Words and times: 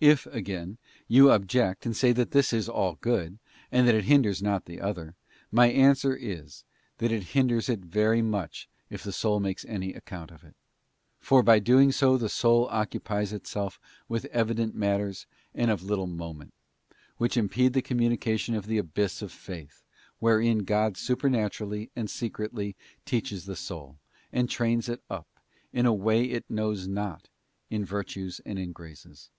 If, 0.00 0.26
again, 0.26 0.78
you 1.08 1.32
object 1.32 1.84
and 1.84 1.96
say 1.96 2.12
that 2.12 2.30
this 2.30 2.52
is 2.52 2.68
all 2.68 2.98
good, 3.00 3.40
and 3.72 3.88
that 3.88 3.96
it 3.96 4.04
hinders 4.04 4.40
not 4.40 4.64
the 4.66 4.80
other; 4.80 5.16
my 5.50 5.66
answer 5.72 6.14
is, 6.14 6.62
that 6.98 7.10
it 7.10 7.24
hinders 7.34 7.68
it 7.68 7.80
very 7.80 8.22
much 8.22 8.68
if 8.90 9.02
the 9.02 9.10
soul 9.10 9.40
makes 9.40 9.64
any 9.64 9.92
account 9.94 10.30
of 10.30 10.44
it; 10.44 10.54
for 11.18 11.42
by 11.42 11.58
doing 11.58 11.90
so 11.90 12.16
the 12.16 12.28
soul 12.28 12.68
occupies 12.70 13.32
itself 13.32 13.80
with 14.08 14.26
evident 14.26 14.76
matters 14.76 15.26
and 15.52 15.68
of 15.68 15.82
little 15.82 16.06
moment, 16.06 16.54
which 17.16 17.36
impede 17.36 17.72
the 17.72 17.82
communication 17.82 18.54
of 18.54 18.68
the 18.68 18.78
abyss 18.78 19.20
of 19.20 19.32
faith, 19.32 19.82
wherein 20.20 20.58
God 20.58 20.96
supernaturally 20.96 21.90
and 21.96 22.08
secretly 22.08 22.76
teaches 23.04 23.46
the 23.46 23.56
soul, 23.56 23.98
and 24.32 24.48
trains 24.48 24.88
it 24.88 25.02
up, 25.10 25.26
in 25.72 25.86
a 25.86 25.92
way 25.92 26.22
it 26.24 26.48
knows 26.48 26.86
not, 26.86 27.28
in 27.68 27.84
virtues 27.84 28.40
and 28.46 28.60
in 28.60 28.70
graces. 28.70 29.30